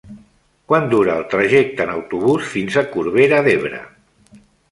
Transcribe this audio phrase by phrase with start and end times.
[0.71, 3.83] Quant dura el trajecte en autobús fins a Corbera d'Ebre?